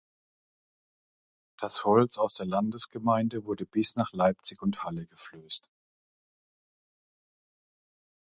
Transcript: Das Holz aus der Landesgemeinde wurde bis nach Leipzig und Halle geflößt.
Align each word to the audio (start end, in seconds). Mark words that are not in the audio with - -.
Das 1.59 1.85
Holz 1.85 2.17
aus 2.17 2.33
der 2.33 2.47
Landesgemeinde 2.47 3.45
wurde 3.45 3.67
bis 3.67 3.95
nach 3.97 4.13
Leipzig 4.13 4.59
und 4.63 4.81
Halle 4.83 5.05
geflößt. 5.05 5.69